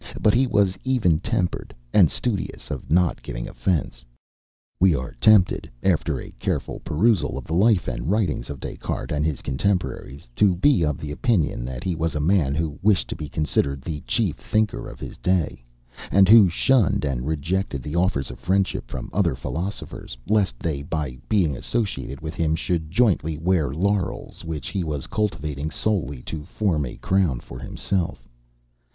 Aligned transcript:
But 0.19 0.33
he 0.33 0.47
was 0.47 0.79
even 0.83 1.19
tempered, 1.19 1.75
and 1.93 2.09
studious 2.09 2.71
of 2.71 2.89
not 2.89 3.21
giving 3.21 3.47
offence." 3.47 4.03
We 4.79 4.95
are 4.95 5.13
tempted, 5.21 5.69
after 5.83 6.19
a 6.19 6.31
careful 6.39 6.79
perusal 6.79 7.37
of 7.37 7.43
the 7.45 7.53
life 7.53 7.87
and 7.87 8.09
writings 8.09 8.49
of 8.49 8.59
Des 8.59 8.77
Cartes 8.77 9.11
and 9.15 9.23
his 9.23 9.43
contemporaries, 9.43 10.27
to 10.37 10.55
be 10.55 10.83
of 10.83 11.07
opinion 11.07 11.63
that 11.65 11.83
he 11.83 11.93
was 11.93 12.15
a 12.15 12.19
man 12.19 12.55
who 12.55 12.79
wished 12.81 13.09
to 13.09 13.15
be 13.15 13.29
considered 13.29 13.83
the 13.83 14.01
chief 14.07 14.37
thinker 14.37 14.89
of 14.89 14.99
his 14.99 15.17
day, 15.17 15.63
and 16.09 16.27
who 16.27 16.49
shunned 16.49 17.05
and 17.05 17.27
rejected 17.27 17.83
the 17.83 17.95
offers 17.95 18.31
of 18.31 18.39
friendship 18.39 18.89
from 18.89 19.07
other 19.13 19.35
philosophers, 19.35 20.17
lest 20.27 20.57
they, 20.59 20.81
by 20.81 21.15
being 21.29 21.55
associated 21.55 22.21
with 22.21 22.33
him, 22.33 22.55
should 22.55 22.89
jointly 22.89 23.37
wear 23.37 23.69
laurels 23.71 24.43
which 24.43 24.69
he 24.69 24.83
was 24.83 25.05
cultivating 25.05 25.69
solely 25.69 26.23
to 26.23 26.43
form 26.43 26.87
a 26.87 26.97
crown 26.97 27.39
for 27.39 27.59
himself. 27.59 28.27